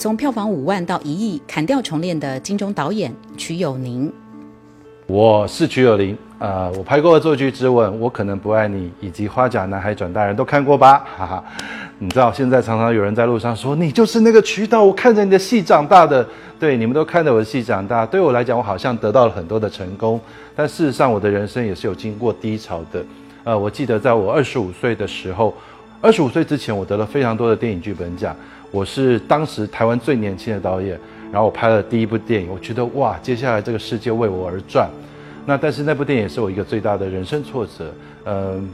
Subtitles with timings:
[0.00, 4.10] 从票房五万到一亿砍掉重练的金钟导演曲友宁。
[5.06, 11.44] 我是曲友宁，呃，我拍过《恶作剧之吻》，我可能不爱你，以及《花甲男孩转大人》都看过吧，哈哈。
[11.98, 16.26] 你知道现在常常有人在路上说你就是那个渠道，我看着你的戏长大的，
[16.58, 18.06] 对，你们都看着我的戏长大。
[18.06, 20.18] 对我来讲，我好像得到了很多的成功，
[20.56, 23.04] 但事实上我的人生也是有经过低潮的。
[23.44, 25.54] 呃，我记得在我二十五岁的时候，
[26.00, 28.34] 二十五岁之前，我得了非常多的电影剧本奖，
[28.70, 30.98] 我是当时台湾最年轻的导演，
[31.32, 34.88] 然后我拍了第一部电影，我觉得哇，接下来这个世界为我而转。
[35.46, 37.92] 那但是那部电影是我一个最大的人生挫折，
[38.24, 38.68] 嗯，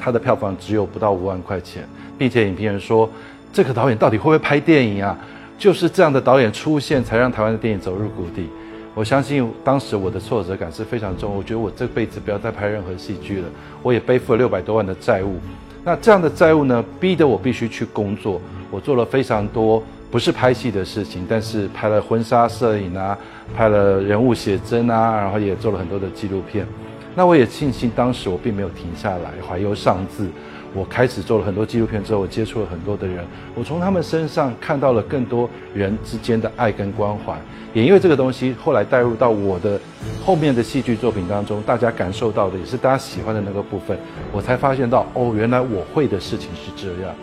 [0.00, 1.86] 它的票房只有不到五万块钱。
[2.18, 3.08] 并且影评人说，
[3.52, 5.18] 这个导演到底会不会拍电影啊？
[5.58, 8.48] 就是这样的导演出现，才让台湾的电影走入谷底。
[8.94, 13.48] 我相信当时我的挫折感是非常重，我觉得我这辈子不要再拍任何戏剧了。
[13.82, 15.36] 我也背负了六百多万的债务。
[15.82, 18.40] 那这样的债务呢，逼得我必须去工作。
[18.72, 23.16] 我做了非常多不是拍戏的事情，但是拍了婚纱摄影啊，
[23.54, 26.66] 拍了人物写真啊，然后也做了很多的纪录片。
[27.14, 30.26] 那我也庆幸当时我并没有停下来，怀忧丧志。
[30.74, 33.22] 我开始做了很多纪录片之后，我接触了很多的人，
[33.54, 37.38] 我从他们身上看到了更多人之间的爱跟关怀，
[37.74, 39.78] 也因为这个东西后来带入到我的
[40.24, 43.94] 后面的戏剧作品当中，大家感受到的也是大家喜欢的那个部分，
[44.32, 47.14] 我才发现到哦，原来我会的事情是这样。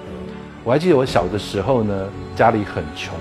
[0.70, 3.12] 我还记得我小的时候呢，家里很穷，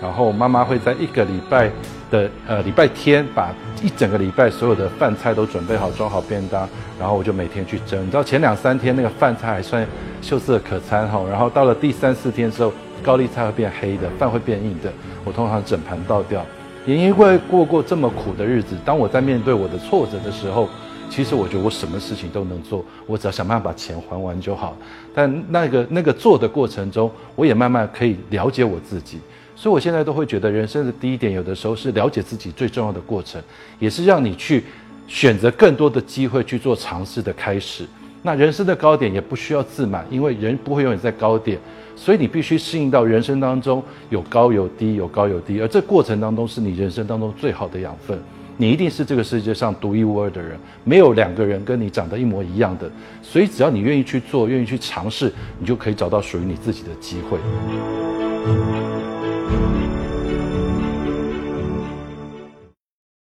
[0.00, 1.70] 然后妈妈会在一个礼拜
[2.10, 3.52] 的呃礼拜天把
[3.82, 6.66] 一整个礼拜所有的饭菜都准备好，装好便当。
[6.98, 9.86] 然后我就每天去蒸，你知道前两三天那个饭菜还算
[10.22, 14.90] 秀色可餐哈，然后到了第三四天之后，高丽菜会变黑的，饭会变硬的，
[15.26, 16.42] 我通常整盘倒掉。
[16.86, 20.70] 也因为过过这么苦的日子，当我在面对我的挫折的时候，
[21.14, 24.76] 其实我觉得我什么事情都能做，我只要想办法把钱还完就好。
[25.14, 29.20] 但那个那个做的过程中，我也慢慢可以了解我自己，
[29.54, 33.40] 所以我现在都会觉得人生的第一点，有的时候是了解自己最重要的过程，
[33.78, 34.64] 也是让你去。
[35.06, 37.84] 选择更多的机会去做尝试的开始，
[38.22, 41.58] 那人生的高点也不需要自满，因为人不会永远在高点，
[41.94, 48.18] 所以你必须适应到人生当中有高有低，有高有低，而这过程当中是你人生当中最好的养分。
[48.56, 52.90] 你一定是这个世界上独一无二的人，没有两个人跟你长得一模一样的，
[53.22, 57.38] 所以只要你愿意去做，愿意去尝试，你就可以找到属于你自己的机会。